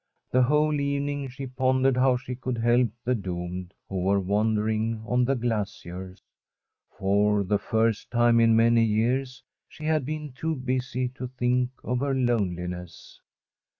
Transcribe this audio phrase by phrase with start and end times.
[0.31, 5.25] The whole evening she pondered how she could help the doomed who were wandering on
[5.25, 6.23] the glaciers.
[6.97, 11.99] For the first time in many years she had been too busy to think of
[11.99, 13.21] her loneliness.